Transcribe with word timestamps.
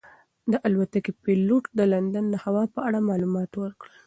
د 0.51 0.53
الوتکې 0.67 1.11
پېلوټ 1.23 1.63
د 1.79 1.79
لندن 1.93 2.25
د 2.29 2.35
هوا 2.45 2.63
په 2.73 2.79
اړه 2.87 2.99
معلومات 3.09 3.51
ورکړل. 3.55 3.95